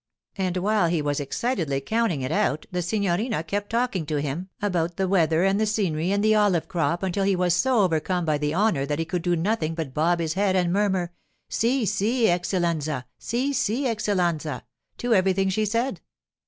And 0.35 0.57
while 0.57 0.87
he 0.87 0.99
was 0.99 1.19
excitedly 1.19 1.79
counting 1.79 2.21
it 2.23 2.31
out 2.31 2.65
the 2.71 2.81
signorina 2.81 3.43
kept 3.43 3.69
talking 3.69 4.07
to 4.07 4.19
him 4.19 4.49
about 4.59 4.97
the 4.97 5.07
weather 5.07 5.43
and 5.43 5.59
the 5.61 5.67
scenery 5.67 6.11
and 6.11 6.23
the 6.23 6.33
olive 6.33 6.67
crop 6.67 7.03
until 7.03 7.23
he 7.23 7.35
was 7.35 7.53
so 7.53 7.81
overcome 7.83 8.25
by 8.25 8.39
the 8.39 8.55
honour 8.55 8.87
that 8.87 8.97
he 8.97 9.05
could 9.05 9.21
do 9.21 9.35
nothing 9.35 9.75
but 9.75 9.93
bob 9.93 10.17
his 10.19 10.33
head 10.33 10.55
and 10.55 10.73
murmur, 10.73 11.13
'Si, 11.49 11.85
si, 11.85 12.25
eccelenza; 12.29 13.03
si, 13.19 13.53
si, 13.53 13.83
eccelenza,' 13.85 14.63
to 14.97 15.13
everything 15.13 15.49
she 15.49 15.65
said. 15.65 16.01